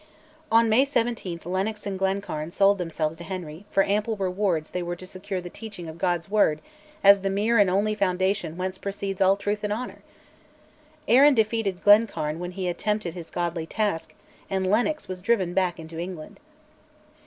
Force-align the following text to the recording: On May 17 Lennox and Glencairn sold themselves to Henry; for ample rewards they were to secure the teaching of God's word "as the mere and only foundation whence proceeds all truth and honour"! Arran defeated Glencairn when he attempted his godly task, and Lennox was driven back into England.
On 0.51 0.67
May 0.67 0.83
17 0.83 1.41
Lennox 1.45 1.85
and 1.85 1.99
Glencairn 1.99 2.51
sold 2.51 2.79
themselves 2.79 3.17
to 3.17 3.23
Henry; 3.23 3.65
for 3.69 3.83
ample 3.83 4.15
rewards 4.15 4.71
they 4.71 4.81
were 4.81 4.95
to 4.95 5.05
secure 5.05 5.39
the 5.41 5.49
teaching 5.51 5.87
of 5.87 5.99
God's 5.99 6.27
word 6.27 6.59
"as 7.03 7.21
the 7.21 7.29
mere 7.29 7.59
and 7.59 7.69
only 7.69 7.93
foundation 7.93 8.57
whence 8.57 8.79
proceeds 8.79 9.21
all 9.21 9.37
truth 9.37 9.63
and 9.63 9.71
honour"! 9.71 10.01
Arran 11.07 11.35
defeated 11.35 11.83
Glencairn 11.83 12.39
when 12.39 12.53
he 12.53 12.67
attempted 12.67 13.13
his 13.13 13.29
godly 13.29 13.67
task, 13.67 14.15
and 14.49 14.65
Lennox 14.65 15.07
was 15.07 15.21
driven 15.21 15.53
back 15.53 15.77
into 15.79 15.99
England. 15.99 16.39